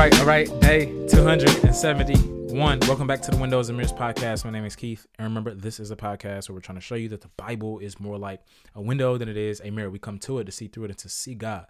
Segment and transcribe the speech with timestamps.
[0.00, 0.60] right, all right.
[0.60, 2.80] Day 271.
[2.80, 4.46] Welcome back to the Windows and Mirrors podcast.
[4.46, 5.06] My name is Keith.
[5.18, 7.80] And remember, this is a podcast where we're trying to show you that the Bible
[7.80, 8.40] is more like
[8.74, 9.90] a window than it is a mirror.
[9.90, 11.66] We come to it to see through it and to see God,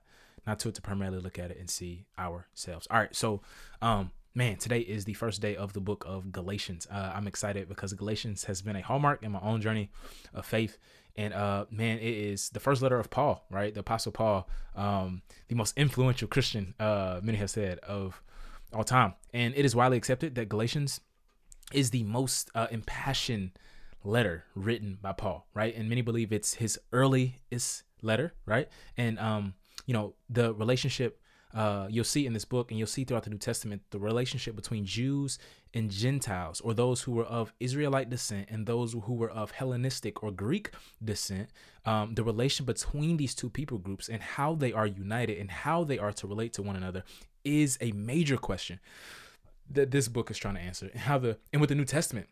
[0.46, 2.86] not to it to primarily look at it and see ourselves.
[2.88, 3.42] All right, so
[3.82, 6.86] um man, today is the first day of the book of Galatians.
[6.88, 9.90] Uh, I'm excited because Galatians has been a hallmark in my own journey
[10.32, 10.78] of faith.
[11.16, 13.72] And uh, man, it is the first letter of Paul, right?
[13.74, 18.22] The Apostle Paul, um, the most influential Christian, uh, many have said, of
[18.72, 19.14] all time.
[19.34, 21.00] And it is widely accepted that Galatians
[21.72, 23.52] is the most uh, impassioned
[24.04, 25.74] letter written by Paul, right?
[25.74, 28.68] And many believe it's his earliest letter, right?
[28.96, 29.54] And um,
[29.86, 31.20] you know, the relationship
[31.52, 34.54] uh, you'll see in this book and you'll see throughout the New Testament the relationship
[34.54, 35.38] between Jews
[35.72, 40.22] and Gentiles, or those who were of Israelite descent and those who were of Hellenistic
[40.22, 40.70] or Greek
[41.02, 41.50] descent,
[41.84, 45.84] um, the relation between these two people groups and how they are united and how
[45.84, 47.04] they are to relate to one another
[47.44, 48.80] is a major question
[49.70, 50.88] that this book is trying to answer.
[50.92, 52.28] And how the and with the New Testament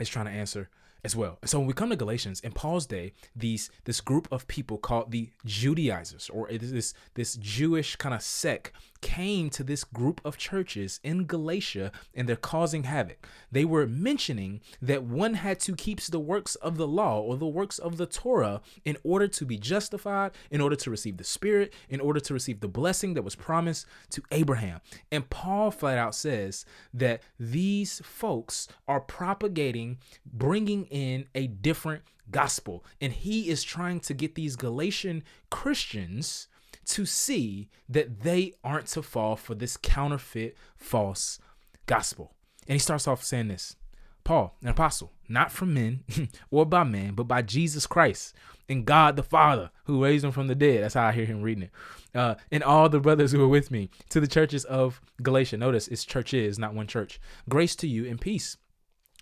[0.00, 0.68] is trying to answer
[1.04, 1.38] as well.
[1.44, 5.12] So when we come to Galatians in Paul's day, these this group of people called
[5.12, 8.72] the Judaizers or this this Jewish kind of sect
[9.06, 13.24] came to this group of churches in Galatia and they're causing havoc.
[13.52, 17.46] They were mentioning that one had to keep the works of the law or the
[17.46, 21.72] works of the Torah in order to be justified, in order to receive the Spirit,
[21.88, 24.80] in order to receive the blessing that was promised to Abraham.
[25.12, 32.84] And Paul flat out says that these folks are propagating, bringing in a different gospel.
[33.00, 36.48] And he is trying to get these Galatian Christians
[36.86, 41.38] to see that they aren't to fall for this counterfeit false
[41.86, 42.32] gospel.
[42.66, 43.76] And he starts off saying this
[44.24, 46.04] Paul, an apostle, not from men
[46.50, 48.34] or by man, but by Jesus Christ
[48.68, 50.82] and God the Father who raised him from the dead.
[50.82, 51.70] That's how I hear him reading it.
[52.14, 55.56] Uh, and all the brothers who are with me to the churches of Galatia.
[55.56, 57.20] Notice it's churches, not one church.
[57.48, 58.56] Grace to you and peace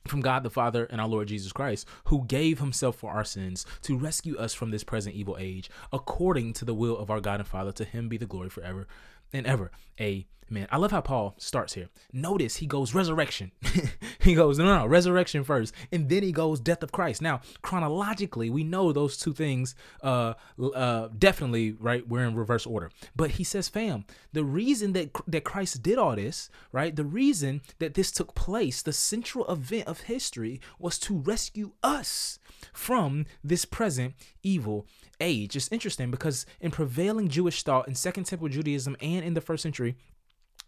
[0.06, 3.64] from God the Father and our Lord Jesus Christ, who gave himself for our sins
[3.82, 7.40] to rescue us from this present evil age, according to the will of our God
[7.40, 7.72] and Father.
[7.72, 8.86] To him be the glory forever
[9.34, 9.70] and ever.
[10.00, 10.68] Amen.
[10.70, 11.88] I love how Paul starts here.
[12.12, 13.50] Notice he goes resurrection.
[14.20, 15.74] he goes, no, no, no, resurrection first.
[15.90, 17.20] And then he goes death of Christ.
[17.20, 20.34] Now, chronologically, we know those two things uh,
[20.74, 22.06] uh, definitely, right?
[22.06, 22.90] We're in reverse order.
[23.16, 26.94] But he says, fam, the reason that, that Christ did all this, right?
[26.94, 32.38] The reason that this took place, the central event of history was to rescue us
[32.72, 34.86] from this present evil
[35.20, 35.56] age.
[35.56, 39.62] It's interesting because in prevailing Jewish thought in Second Temple Judaism and in the first
[39.62, 39.96] century,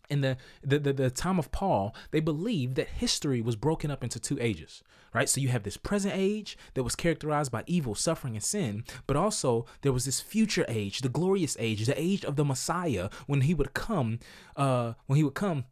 [0.08, 4.04] in the, the, the, the, time of Paul, they believed that history was broken up
[4.04, 5.28] into two ages, right?
[5.28, 9.16] So you have this present age that was characterized by evil, suffering, and sin, but
[9.16, 13.42] also there was this future age, the glorious age, the age of the Messiah, when
[13.42, 14.20] he would come,
[14.56, 15.64] uh, when he would come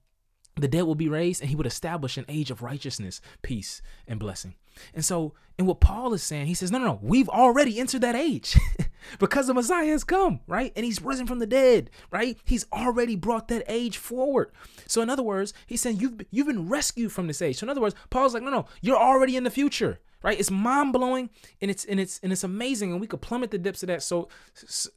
[0.56, 4.20] the dead will be raised and he would establish an age of righteousness, peace, and
[4.20, 4.54] blessing.
[4.92, 8.00] And so, in what Paul is saying, he says, no, no, no, we've already entered
[8.00, 8.56] that age
[9.20, 10.72] because the Messiah has come, right?
[10.74, 12.36] And he's risen from the dead, right?
[12.44, 14.50] He's already brought that age forward.
[14.86, 17.58] So, in other words, he's saying you've you've been rescued from this age.
[17.58, 20.40] So, in other words, Paul's like, no, no, you're already in the future right?
[20.40, 21.28] It's mind blowing
[21.60, 24.02] and it's and it's and it's amazing, and we could plummet the depths of that
[24.02, 24.30] so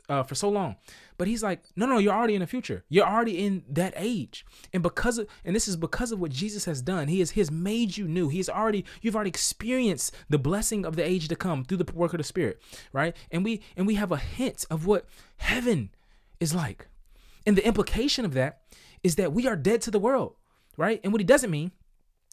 [0.07, 0.77] uh, for so long.
[1.17, 2.85] But he's like, no, no, you're already in the future.
[2.88, 6.63] You're already in that age, and because of and this is because of what Jesus
[6.63, 7.09] has done.
[7.09, 8.29] He has he has made you new.
[8.29, 12.13] He's already you've already experienced the blessing of the age to come through the work
[12.13, 12.61] of the Spirit,
[12.94, 13.15] right?
[13.29, 15.05] And we and we have a hint of what
[15.35, 15.89] heaven
[16.39, 16.88] is like,
[17.45, 18.61] and the implication of that
[19.03, 20.35] is that we are dead to the world,
[20.77, 21.01] right?
[21.03, 21.73] And what he doesn't mean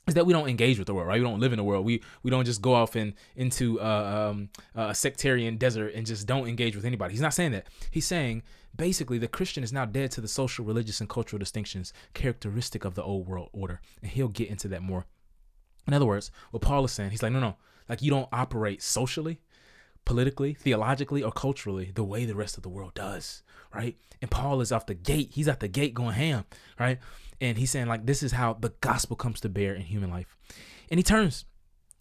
[0.07, 1.21] is that we don't engage with the world, right?
[1.21, 1.85] We don't live in the world.
[1.85, 6.27] We we don't just go off and into uh, um, a sectarian desert and just
[6.27, 7.13] don't engage with anybody.
[7.13, 7.67] He's not saying that.
[7.91, 8.43] He's saying
[8.77, 12.95] basically the Christian is now dead to the social, religious, and cultural distinctions characteristic of
[12.95, 15.07] the old world order, and he'll get into that more.
[15.87, 17.57] In other words, what Paul is saying, he's like, no, no,
[17.89, 19.41] like you don't operate socially,
[20.05, 23.43] politically, theologically, or culturally the way the rest of the world does,
[23.75, 23.97] right?
[24.21, 25.31] And Paul is off the gate.
[25.33, 26.45] He's at the gate going ham,
[26.79, 26.99] right?
[27.41, 30.37] and he's saying like this is how the gospel comes to bear in human life
[30.91, 31.45] and he turns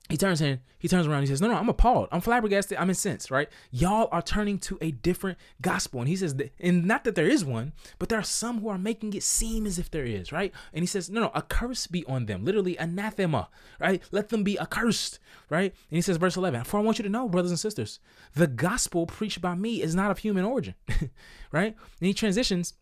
[0.10, 2.10] he turns in he turns around he says no no i'm appalled.
[2.12, 2.78] I'm flabbergasted.
[2.78, 3.50] I'm incensed right?
[3.72, 6.02] Y'all are turning to a different gospel.
[6.02, 8.78] And he says and not that there is one but there are some who are
[8.78, 10.54] making it seem as if there is right?
[10.74, 12.44] And he says no no a curse be on them.
[12.44, 14.04] Literally anathema right?
[14.12, 15.20] Let them be accursed
[15.50, 15.74] right?
[15.90, 18.00] And he says verse 11 for i want you to know brothers and sisters
[18.36, 20.76] the gospel preached by me is not of human origin
[21.52, 21.76] right?
[22.00, 22.74] And he transitions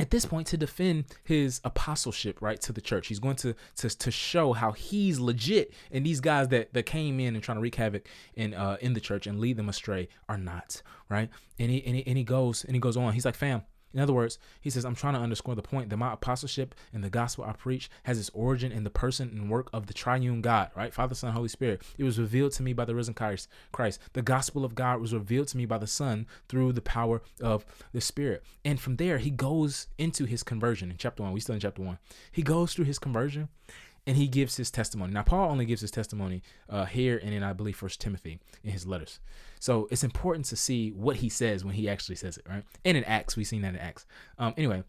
[0.00, 3.08] at this point to defend his apostleship right to the church.
[3.08, 7.20] He's going to to, to show how he's legit and these guys that that came
[7.20, 10.08] in and trying to wreak havoc in uh in the church and lead them astray
[10.28, 11.28] are not right?
[11.58, 13.12] And he and he, and he goes and he goes on.
[13.12, 15.96] He's like fam In other words, he says, I'm trying to underscore the point that
[15.96, 19.68] my apostleship and the gospel I preach has its origin in the person and work
[19.72, 20.94] of the triune God, right?
[20.94, 21.82] Father, Son, Holy Spirit.
[21.98, 23.48] It was revealed to me by the risen Christ.
[23.72, 24.00] Christ.
[24.12, 27.64] The gospel of God was revealed to me by the Son through the power of
[27.92, 28.44] the Spirit.
[28.64, 31.32] And from there, he goes into his conversion in chapter one.
[31.32, 31.98] We still in chapter one.
[32.30, 33.48] He goes through his conversion
[34.06, 35.12] and he gives his testimony.
[35.12, 38.72] Now, Paul only gives his testimony uh, here and in, I believe, First Timothy in
[38.72, 39.20] his letters.
[39.58, 42.64] So it's important to see what he says when he actually says it, right?
[42.84, 44.06] And in Acts, we've seen that in Acts.
[44.38, 44.84] Um, anyway,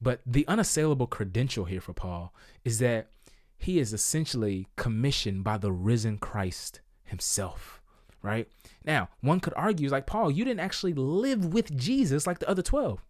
[0.00, 2.34] but the unassailable credential here for Paul
[2.64, 3.10] is that
[3.56, 7.80] he is essentially commissioned by the risen Christ himself,
[8.22, 8.48] right?
[8.84, 12.62] Now, one could argue, like, Paul, you didn't actually live with Jesus like the other
[12.62, 13.04] 12.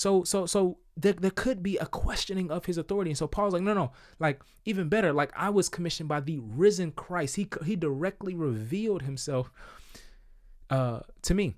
[0.00, 3.10] So so so there, there could be a questioning of his authority.
[3.10, 6.38] And so Paul's like, no, no, like even better, like I was commissioned by the
[6.38, 7.36] risen Christ.
[7.36, 9.52] He he directly revealed himself
[10.70, 11.56] uh to me.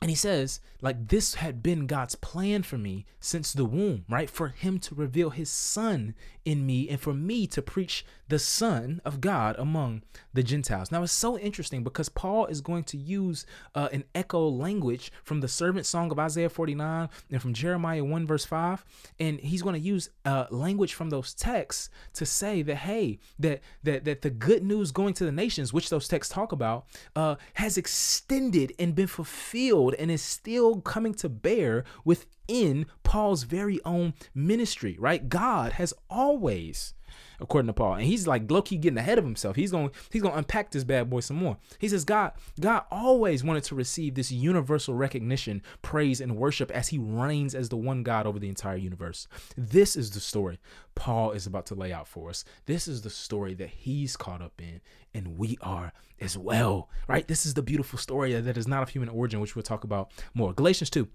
[0.00, 4.28] And he says, like, this had been God's plan for me since the womb, right?
[4.28, 6.14] For him to reveal his son
[6.44, 10.02] in me and for me to preach the son of God among
[10.34, 10.92] the Gentiles.
[10.92, 15.40] Now, it's so interesting because Paul is going to use uh, an echo language from
[15.40, 18.84] the servant song of Isaiah 49 and from Jeremiah 1, verse 5.
[19.18, 23.60] And he's going to use uh, language from those texts to say that, hey, that,
[23.82, 27.36] that, that the good news going to the nations, which those texts talk about, uh,
[27.54, 34.14] has extended and been fulfilled and is still coming to bear within Paul's very own
[34.34, 35.28] ministry, right?
[35.28, 36.94] God has always
[37.40, 37.94] according to Paul.
[37.94, 39.56] And he's like low key getting ahead of himself.
[39.56, 41.58] He's going he's going to unpack this bad boy some more.
[41.78, 46.88] He says God God always wanted to receive this universal recognition, praise and worship as
[46.88, 49.28] he reigns as the one God over the entire universe.
[49.56, 50.58] This is the story
[50.94, 52.44] Paul is about to lay out for us.
[52.66, 54.80] This is the story that he's caught up in
[55.14, 56.90] and we are as well.
[57.08, 57.26] Right?
[57.26, 60.10] This is the beautiful story that is not of human origin which we'll talk about
[60.34, 60.52] more.
[60.52, 61.08] Galatians 2.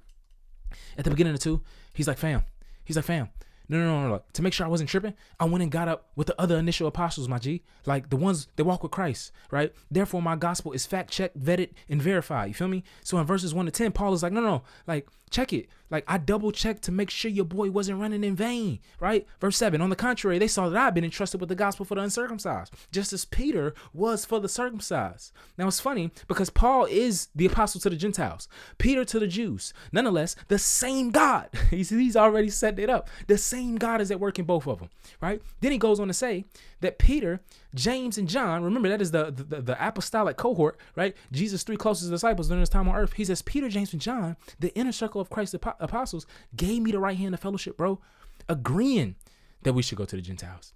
[0.98, 1.62] At the beginning of 2,
[1.94, 2.46] he's like, "Fam,
[2.84, 3.30] He's like, fam,
[3.78, 4.22] no, no, no, no.
[4.34, 6.88] To make sure I wasn't tripping, I went and got up with the other initial
[6.88, 7.64] apostles, my G.
[7.86, 9.74] Like the ones that walk with Christ, right?
[9.90, 12.50] Therefore, my gospel is fact checked, vetted, and verified.
[12.50, 12.84] You feel me?
[13.04, 14.64] So in verses 1 to 10, Paul is like, no, no, no.
[14.88, 15.70] like, check it.
[15.92, 19.28] Like I double checked to make sure your boy wasn't running in vain, right?
[19.40, 19.82] Verse 7.
[19.82, 22.74] On the contrary, they saw that I've been entrusted with the gospel for the uncircumcised,
[22.92, 25.34] just as Peter was for the circumcised.
[25.58, 28.48] Now it's funny because Paul is the apostle to the Gentiles,
[28.78, 29.74] Peter to the Jews.
[29.92, 31.50] Nonetheless, the same God.
[31.70, 33.10] he's, he's already set it up.
[33.28, 34.90] The same God is at work in both of them,
[35.20, 35.42] right?
[35.60, 36.46] Then he goes on to say
[36.80, 37.42] that Peter,
[37.76, 41.16] James, and John, remember that is the, the, the apostolic cohort, right?
[41.32, 43.14] Jesus' three closest disciples during his time on earth.
[43.14, 46.26] He says, Peter, James, and John, the inner circle of Christ's apostles
[46.56, 48.00] gave me the right hand of fellowship, bro,
[48.48, 49.16] agreeing
[49.64, 50.74] that we should go to the Gentiles.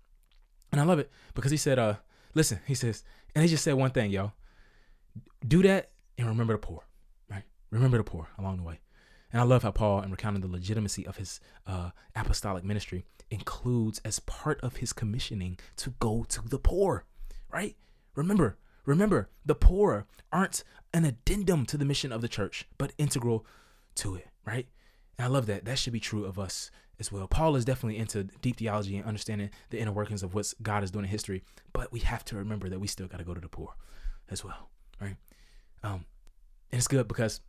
[0.72, 1.96] And I love it because he said, uh,
[2.34, 3.04] listen, he says,
[3.34, 4.32] and he just said one thing, yo.
[5.48, 6.86] Do that and remember the poor,
[7.30, 7.44] right?
[7.70, 8.80] Remember the poor along the way.
[9.32, 14.00] And I love how Paul, in recounting the legitimacy of his uh, apostolic ministry, includes
[14.06, 17.06] as part of his commissioning to go to the poor,
[17.52, 17.76] right?
[18.16, 20.64] Remember, remember, the poor aren't
[20.94, 23.46] an addendum to the mission of the church, but integral
[23.96, 24.68] to it, right?
[25.18, 25.66] And I love that.
[25.66, 27.28] That should be true of us as well.
[27.28, 30.92] Paul is definitely into deep theology and understanding the inner workings of what God is
[30.92, 33.42] doing in history, but we have to remember that we still got to go to
[33.42, 33.76] the poor
[34.30, 34.70] as well,
[35.02, 35.18] right?
[35.84, 36.06] Um,
[36.72, 37.42] and it's good because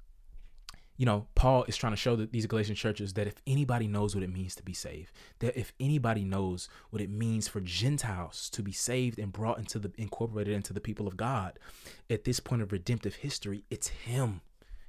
[0.97, 4.14] you know, Paul is trying to show that these Galatian churches that if anybody knows
[4.14, 8.49] what it means to be saved, that if anybody knows what it means for Gentiles
[8.50, 11.59] to be saved and brought into the incorporated into the people of God,
[12.09, 14.40] at this point of redemptive history, it's him.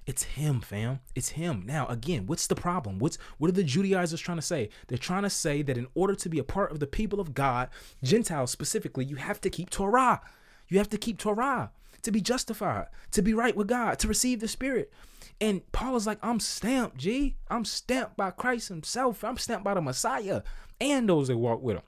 [0.08, 1.02] It's him, fam.
[1.16, 1.64] It's him.
[1.66, 2.98] Now, again, what's the problem?
[2.98, 4.70] What's what are the Judaizers trying to say?
[4.88, 7.34] They're trying to say that in order to be a part of the people of
[7.34, 7.70] God,
[8.02, 10.22] Gentiles specifically, you have to keep Torah.
[10.70, 11.72] You have to keep Torah
[12.04, 14.94] to be justified, to be right with God, to receive the Spirit.
[15.42, 17.36] And Paul is like, I'm stamped, G.
[17.50, 19.26] I'm stamped by Christ Himself.
[19.26, 20.42] I'm stamped by the Messiah
[20.80, 21.84] and those that walk with Him.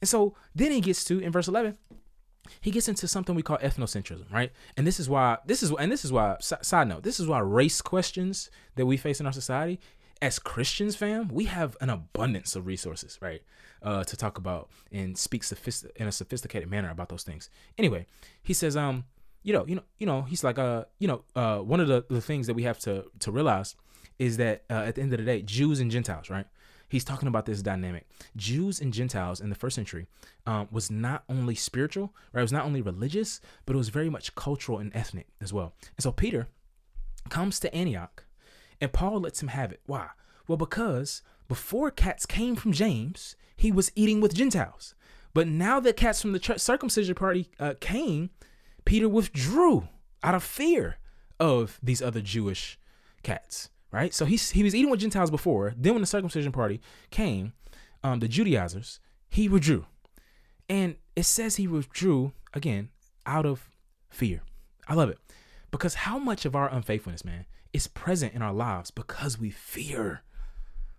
[0.00, 1.76] And so then he gets to in verse 11,
[2.60, 4.52] he gets into something we call ethnocentrism, right?
[4.76, 7.40] And this is why this is and this is why side note, this is why
[7.40, 9.80] race questions that we face in our society
[10.22, 13.42] as Christians, fam, we have an abundance of resources, right?
[13.82, 17.48] Uh, to talk about and speak sophist- in a sophisticated manner about those things.
[17.78, 18.04] Anyway,
[18.42, 19.04] he says, um,
[19.42, 22.04] you know, you know, you know, he's like, uh, you know, uh, one of the,
[22.10, 23.74] the things that we have to to realize
[24.18, 26.44] is that uh, at the end of the day, Jews and Gentiles, right?
[26.90, 28.06] He's talking about this dynamic.
[28.36, 30.06] Jews and Gentiles in the first century
[30.46, 32.40] um, was not only spiritual, right?
[32.40, 35.72] It was not only religious, but it was very much cultural and ethnic as well.
[35.96, 36.48] And so Peter
[37.30, 38.24] comes to Antioch,
[38.80, 39.80] and Paul lets him have it.
[39.86, 40.08] Why?
[40.46, 44.94] Well, because before cats came from James, he was eating with Gentiles.
[45.32, 48.30] But now that cats from the circumcision party uh, came,
[48.84, 49.88] Peter withdrew
[50.22, 50.96] out of fear
[51.38, 52.78] of these other Jewish
[53.22, 54.14] cats right?
[54.14, 55.74] So he's he was eating with Gentiles before.
[55.76, 56.80] Then when the circumcision party
[57.10, 57.52] came,
[58.02, 59.86] um, the Judaizers, he withdrew,
[60.68, 62.90] and it says he withdrew again
[63.26, 63.68] out of
[64.08, 64.42] fear.
[64.88, 65.18] I love it
[65.70, 70.22] because how much of our unfaithfulness, man, is present in our lives because we fear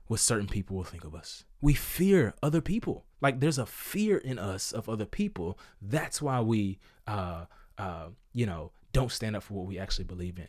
[0.07, 1.45] what certain people will think of us.
[1.62, 3.05] We fear other people.
[3.21, 5.57] Like there's a fear in us of other people.
[5.81, 7.45] That's why we, uh,
[7.77, 10.48] uh, you know, don't stand up for what we actually believe in.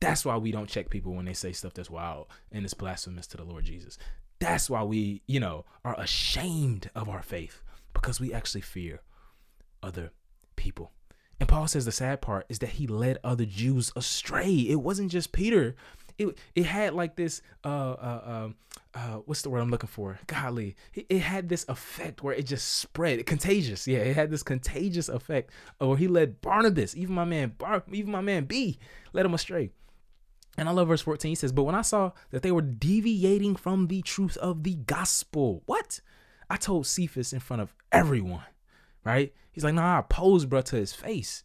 [0.00, 3.26] That's why we don't check people when they say stuff that's wild and it's blasphemous
[3.28, 3.98] to the Lord Jesus.
[4.38, 7.62] That's why we, you know, are ashamed of our faith
[7.94, 9.00] because we actually fear
[9.82, 10.12] other
[10.56, 10.92] people.
[11.38, 14.52] And Paul says the sad part is that he led other Jews astray.
[14.52, 15.74] It wasn't just Peter.
[16.18, 18.48] It it had like this uh uh
[18.94, 20.18] uh, uh what's the word I'm looking for?
[20.26, 23.86] Golly, it, it had this effect where it just spread, contagious.
[23.86, 25.50] Yeah, it had this contagious effect.
[25.78, 28.78] Or he led Barnabas, even my man Bar, even my man B,
[29.12, 29.72] led him astray.
[30.56, 31.30] And I love verse 14.
[31.30, 34.74] He says, But when I saw that they were deviating from the truth of the
[34.74, 36.00] gospel, what?
[36.48, 38.44] I told Cephas in front of everyone,
[39.04, 39.32] right?
[39.52, 41.44] He's like, nah, I posed, bro, to his face.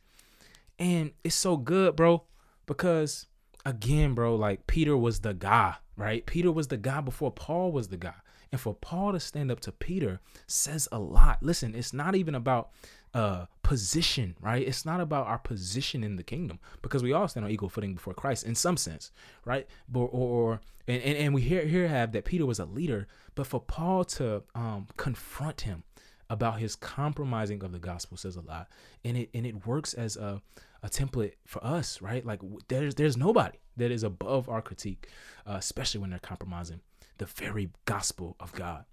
[0.78, 2.24] And it's so good, bro,
[2.66, 3.28] because
[3.66, 6.26] again, bro, like Peter was the guy, right?
[6.26, 8.16] Peter was the guy before Paul was the guy.
[8.52, 11.42] And for Paul to stand up to Peter says a lot.
[11.42, 12.72] Listen, it's not even about
[13.14, 14.68] uh position, right?
[14.68, 17.94] It's not about our position in the kingdom because we all stand on equal footing
[17.94, 19.12] before Christ in some sense,
[19.46, 19.66] right?
[19.94, 20.60] Or, or
[20.90, 24.04] and, and, and we here here have that Peter was a leader, but for Paul
[24.20, 25.84] to um confront him
[26.30, 28.68] about his compromising of the gospel says a lot.
[29.06, 30.42] And it and it works as a
[30.84, 32.26] a template for us, right?
[32.26, 35.08] Like there's there's nobody that is above our critique,
[35.48, 36.82] uh, especially when they're compromising
[37.20, 38.84] the very gospel of God.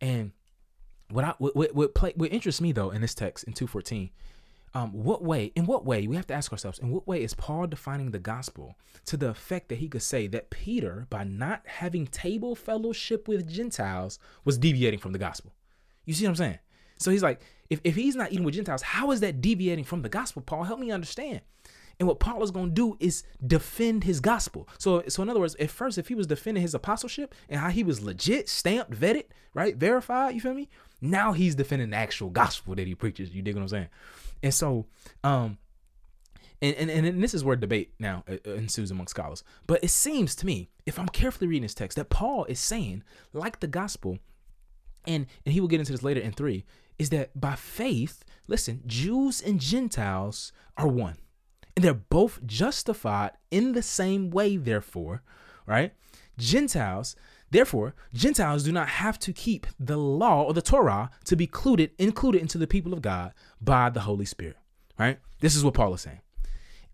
[0.00, 0.30] And
[1.10, 4.10] what I what what play, what interests me though in this text in two fourteen,
[4.74, 7.34] um, what way in what way we have to ask ourselves in what way is
[7.34, 11.62] Paul defining the gospel to the effect that he could say that Peter by not
[11.66, 15.52] having table fellowship with Gentiles was deviating from the gospel.
[16.04, 16.58] You see what I'm saying?
[16.98, 20.02] So he's like, if, if he's not eating with Gentiles, how is that deviating from
[20.02, 20.42] the gospel?
[20.42, 21.40] Paul, help me understand.
[21.98, 24.68] And what Paul is going to do is defend his gospel.
[24.78, 27.70] So, so in other words, at first, if he was defending his apostleship and how
[27.70, 30.68] he was legit, stamped, vetted, right, verified, you feel me?
[31.04, 33.34] Now he's defending the actual gospel that he preaches.
[33.34, 33.88] You dig what I'm saying?
[34.42, 34.86] And so,
[35.22, 35.58] um,
[36.62, 39.44] and, and, and this is where debate now uh, uh, ensues among scholars.
[39.66, 43.04] But it seems to me, if I'm carefully reading this text, that Paul is saying,
[43.32, 44.18] like the gospel,
[45.06, 46.64] and and he will get into this later in three,
[46.98, 51.18] is that by faith, listen, Jews and Gentiles are one.
[51.76, 55.22] And they're both justified in the same way, therefore,
[55.66, 55.92] right?
[56.38, 57.16] Gentiles,
[57.54, 61.92] therefore, Gentiles do not have to keep the law or the Torah to be included,
[61.98, 64.56] included into the people of God by the Holy Spirit,
[64.98, 65.18] right?
[65.40, 66.20] This is what Paul is saying.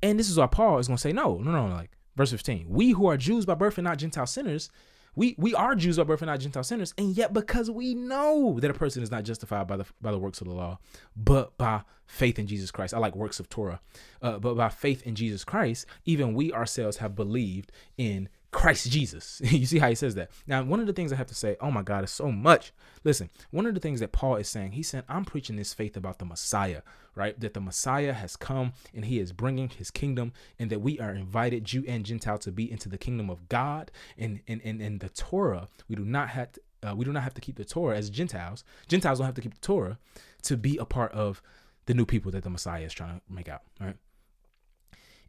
[0.02, 2.66] And this is why Paul is going to say, no, no, no, like verse 15.
[2.68, 4.70] We who are Jews by birth and not Gentile sinners,
[5.16, 8.58] we we are Jews by birth and not Gentile sinners, and yet because we know
[8.60, 10.78] that a person is not justified by the by the works of the law,
[11.16, 12.94] but by faith in Jesus Christ.
[12.94, 13.80] I like works of Torah,
[14.22, 19.40] uh, but by faith in Jesus Christ, even we ourselves have believed in Christ Jesus.
[19.44, 20.30] you see how he says that.
[20.46, 22.72] Now, one of the things I have to say, oh my God, it's so much.
[23.04, 25.96] Listen, one of the things that Paul is saying, he said, I'm preaching this faith
[25.96, 26.82] about the Messiah,
[27.14, 27.38] right?
[27.38, 31.14] That the Messiah has come and he is bringing his kingdom, and that we are
[31.14, 33.90] invited, Jew and Gentile, to be into the kingdom of God.
[34.18, 37.22] And in and, and, the Torah, we do not have to, uh, we do not
[37.22, 38.64] have to keep the Torah as Gentiles.
[38.88, 39.98] Gentiles don't have to keep the Torah
[40.42, 41.40] to be a part of
[41.86, 43.96] the new people that the Messiah is trying to make out, right?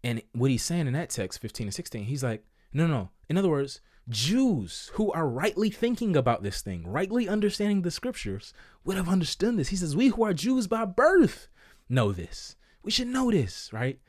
[0.04, 3.10] And what he's saying in that text, 15 and 16, he's like, no, no.
[3.30, 8.54] In other words, Jews who are rightly thinking about this thing, rightly understanding the scriptures,
[8.84, 9.70] would have understood this.
[9.70, 11.48] He says, We who are Jews by birth
[11.88, 12.56] know this.
[12.84, 14.00] We should know this, right?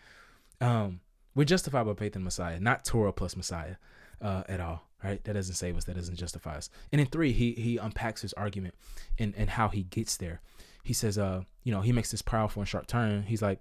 [0.60, 1.00] Um,
[1.34, 3.76] we're justified by faith in Messiah, not Torah plus Messiah
[4.20, 5.22] uh, at all, right?
[5.24, 6.70] That doesn't save us, that doesn't justify us.
[6.90, 8.74] And in three, he he unpacks his argument
[9.18, 10.40] and, and how he gets there.
[10.82, 13.22] He says, uh, you know, he makes this powerful and sharp turn.
[13.24, 13.60] He's like,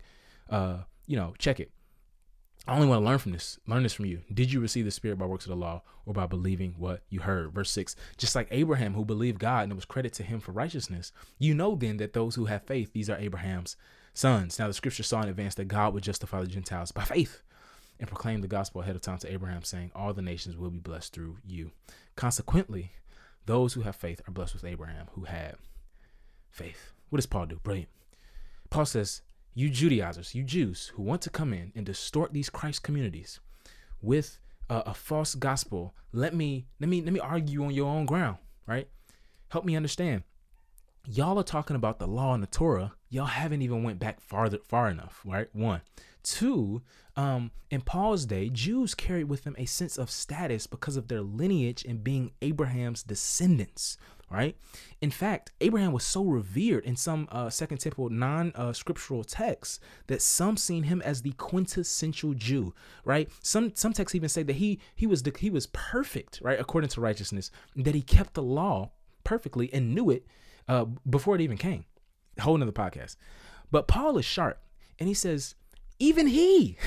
[0.49, 1.71] uh, you know, check it.
[2.67, 4.21] I only want to learn from this, learn this from you.
[4.31, 7.21] Did you receive the Spirit by works of the law or by believing what you
[7.21, 7.51] heard?
[7.51, 10.51] Verse 6 Just like Abraham, who believed God and it was credit to him for
[10.51, 13.75] righteousness, you know then that those who have faith, these are Abraham's
[14.13, 14.59] sons.
[14.59, 17.41] Now, the scripture saw in advance that God would justify the Gentiles by faith
[17.99, 20.79] and proclaim the gospel ahead of time to Abraham, saying, All the nations will be
[20.79, 21.71] blessed through you.
[22.15, 22.91] Consequently,
[23.47, 25.55] those who have faith are blessed with Abraham, who had
[26.51, 26.93] faith.
[27.09, 27.59] What does Paul do?
[27.63, 27.89] Brilliant.
[28.69, 29.21] Paul says,
[29.53, 33.39] you Judaizers, you Jews who want to come in and distort these Christ communities
[34.01, 34.39] with
[34.69, 38.37] a, a, false gospel, let me let me let me argue on your own ground,
[38.65, 38.87] right?
[39.49, 40.23] Help me understand.
[41.07, 44.59] Y'all are talking about the law and the Torah, y'all haven't even went back farther
[44.67, 45.47] far enough, right?
[45.53, 45.81] One.
[46.23, 46.83] Two,
[47.15, 51.21] um, in Paul's day, Jews carried with them a sense of status because of their
[51.21, 53.97] lineage and being Abraham's descendants,
[54.31, 54.55] right?
[55.01, 60.21] In fact, Abraham was so revered in some uh, Second Temple non-scriptural uh, texts that
[60.21, 62.73] some seen him as the quintessential Jew,
[63.03, 63.29] right?
[63.43, 66.89] Some some texts even say that he he was the, he was perfect, right, according
[66.91, 68.91] to righteousness, that he kept the law
[69.23, 70.25] perfectly and knew it
[70.67, 71.85] uh, before it even came.
[72.39, 73.17] Whole another podcast.
[73.69, 74.61] But Paul is sharp,
[74.99, 75.55] and he says,
[75.99, 76.77] even he.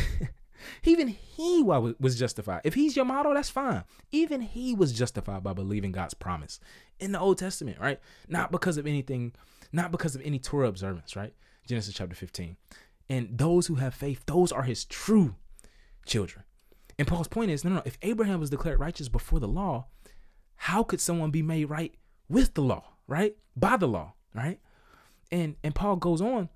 [0.85, 2.63] Even he was justified.
[2.65, 3.85] If he's your model, that's fine.
[4.13, 6.61] Even he was justified by believing God's promise
[6.99, 8.01] in the Old Testament, right?
[8.29, 9.33] Not because of anything,
[9.73, 11.33] not because of any Torah observance, right?
[11.67, 12.57] Genesis chapter 15.
[13.09, 15.37] And those who have faith, those are his true
[16.07, 16.45] children.
[16.99, 17.83] And Paul's point is no, no, no.
[17.85, 19.87] If Abraham was declared righteous before the law,
[20.57, 21.95] how could someone be made right
[22.29, 23.37] with the law, right?
[23.57, 24.61] By the law, right?
[25.31, 26.49] And and Paul goes on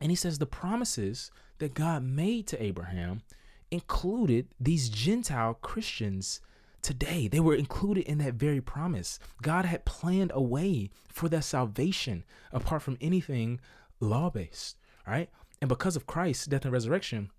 [0.00, 3.22] and he says the promises that God made to Abraham
[3.70, 6.40] included these Gentile Christians
[6.82, 7.28] today.
[7.28, 9.18] They were included in that very promise.
[9.42, 13.60] God had planned a way for their salvation apart from anything
[14.00, 15.28] law based, right?
[15.60, 17.30] And because of Christ's death and resurrection,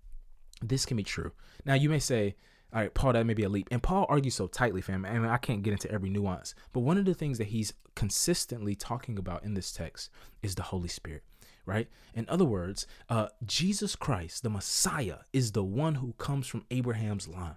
[0.62, 1.32] this can be true.
[1.64, 2.36] Now, you may say,
[2.72, 3.68] all right, Paul, that may be a leap.
[3.70, 5.02] And Paul argues so tightly, fam.
[5.02, 6.54] Mean, I can't get into every nuance.
[6.72, 10.08] But one of the things that he's consistently talking about in this text
[10.42, 11.24] is the Holy Spirit
[11.66, 11.88] right?
[12.14, 17.28] In other words, uh, Jesus Christ, the Messiah, is the one who comes from Abraham's
[17.28, 17.56] line.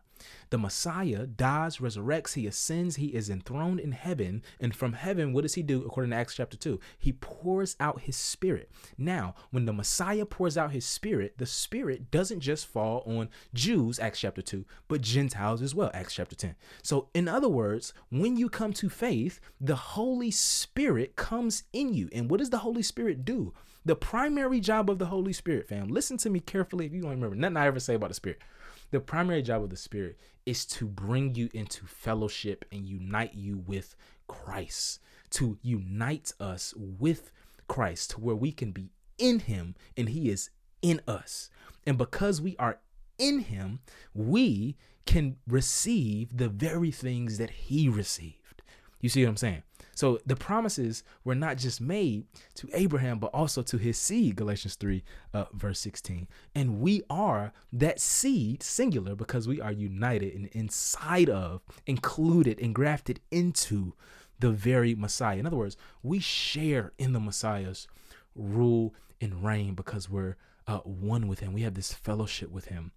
[0.50, 4.44] The Messiah dies, resurrects, he ascends, he is enthroned in heaven.
[4.60, 6.80] And from heaven, what does he do according to Acts chapter 2?
[6.98, 8.72] He pours out his spirit.
[8.98, 14.00] Now, when the Messiah pours out his spirit, the spirit doesn't just fall on Jews,
[14.00, 16.56] Acts chapter 2, but Gentiles as well, Acts chapter 10.
[16.82, 22.10] So, in other words, when you come to faith, the Holy Spirit comes in you.
[22.14, 23.54] And what does the Holy Spirit do?
[23.86, 27.12] The primary job of the Holy Spirit, fam, listen to me carefully if you don't
[27.12, 28.42] remember nothing I ever say about the Spirit.
[28.90, 33.64] The primary job of the Spirit is to bring you into fellowship and unite you
[33.68, 33.96] with
[34.28, 37.32] Christ, to unite us with
[37.68, 40.50] Christ, to where we can be in Him and He is
[40.82, 41.52] in us.
[41.86, 42.80] And because we are
[43.20, 43.80] in Him,
[44.14, 48.64] we can receive the very things that He received.
[49.00, 49.64] You see what I'm saying?
[49.96, 54.76] So the promises were not just made to Abraham, but also to his seed, Galatians
[54.76, 55.04] 3,
[55.34, 56.28] uh, verse 16.
[56.54, 62.76] And we are that seed, singular, because we are united and inside of, included, and
[62.76, 63.94] grafted into
[64.40, 65.38] the very Messiah.
[65.38, 67.88] In other words, we share in the Messiah's
[68.36, 70.36] rule and reign because we're
[70.68, 71.54] uh, one with him.
[71.54, 72.92] We have this fellowship with him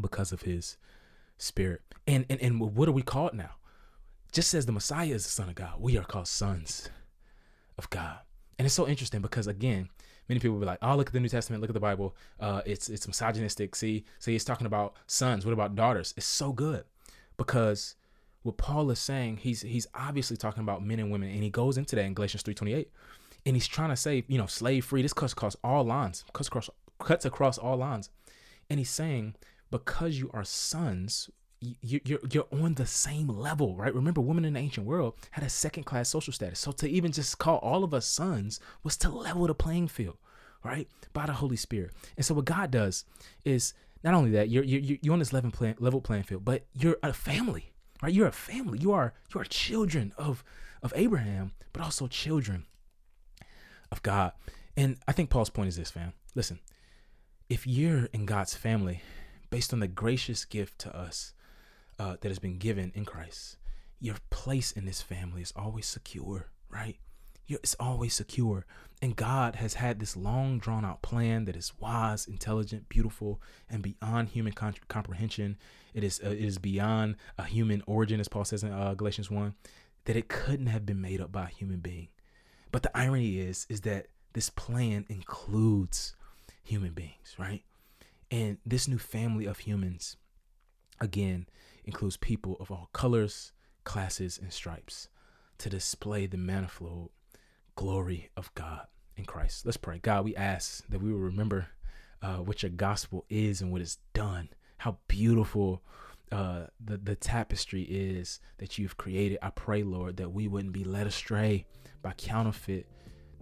[0.00, 0.78] because of his
[1.36, 1.82] spirit.
[2.06, 3.56] And, and and what are we called now?
[4.34, 6.90] Just as the Messiah is the Son of God, we are called sons
[7.78, 8.18] of God.
[8.58, 9.88] And it's so interesting because again,
[10.28, 12.16] many people will be like, "Oh, look at the New Testament, look at the Bible.
[12.40, 13.76] Uh, it's it's misogynistic.
[13.76, 15.46] See, see, he's talking about sons.
[15.46, 16.14] What about daughters?
[16.16, 16.84] It's so good
[17.36, 17.94] because
[18.42, 21.78] what Paul is saying, he's he's obviously talking about men and women, and he goes
[21.78, 22.90] into that in Galatians three twenty eight,
[23.46, 25.02] and he's trying to say, you know, slave free.
[25.02, 26.68] This cuts across all lines, cuts across
[26.98, 28.10] cuts across all lines,
[28.68, 29.36] and he's saying
[29.70, 31.30] because you are sons,
[31.82, 33.94] you're you're on the same level, right?
[33.94, 36.58] Remember, women in the ancient world had a second class social status.
[36.58, 40.16] So to even just call all of us sons was to level the playing field,
[40.62, 40.88] right?
[41.12, 41.92] By the Holy Spirit.
[42.16, 43.04] And so what God does
[43.44, 46.98] is not only that you're you're, you're on this level level playing field, but you're
[47.02, 47.72] a family,
[48.02, 48.12] right?
[48.12, 48.78] You're a family.
[48.78, 50.44] You are you are children of
[50.82, 52.66] of Abraham, but also children
[53.90, 54.32] of God.
[54.76, 56.12] And I think Paul's point is this, fam.
[56.34, 56.58] Listen,
[57.48, 59.02] if you're in God's family,
[59.50, 61.32] based on the gracious gift to us
[61.98, 63.56] uh, that has been given in Christ,
[64.00, 66.96] your place in this family is always secure, right?
[67.46, 68.66] You're, it's always secure.
[69.02, 73.82] And God has had this long drawn out plan that is wise, intelligent, beautiful, and
[73.82, 75.56] beyond human con- comprehension.
[75.92, 79.30] It is uh, it is beyond a human origin, as Paul says in uh, Galatians
[79.30, 79.54] one,
[80.06, 82.08] that it couldn't have been made up by a human being.
[82.72, 86.16] But the irony is, is that this plan includes
[86.62, 87.62] human beings, right?
[88.30, 90.16] And this new family of humans,
[91.00, 91.46] again,
[91.84, 93.52] includes people of all colors,
[93.84, 95.08] classes, and stripes
[95.58, 97.10] to display the manifold
[97.76, 99.64] glory of God in Christ.
[99.64, 99.98] Let's pray.
[99.98, 101.68] God, we ask that we will remember
[102.22, 105.82] uh, what your gospel is and what it's done, how beautiful
[106.32, 109.38] uh, the, the tapestry is that you've created.
[109.42, 111.66] I pray, Lord, that we wouldn't be led astray
[112.02, 112.86] by counterfeit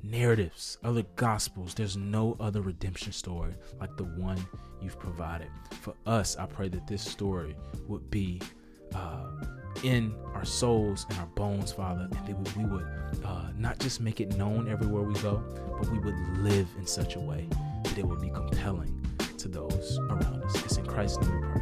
[0.02, 1.74] narratives, other gospels.
[1.74, 4.38] There's no other redemption story like the one
[4.80, 5.48] you've provided.
[5.80, 7.56] For us, I pray that this story
[7.88, 8.40] would be
[8.94, 9.26] uh,
[9.82, 12.86] in our souls and our bones, Father, and that we would
[13.24, 15.42] uh, not just make it known everywhere we go,
[15.78, 17.48] but we would live in such a way
[17.84, 18.98] that it would be compelling
[19.38, 20.64] to those around us.
[20.64, 21.62] It's in Christ's name we pray.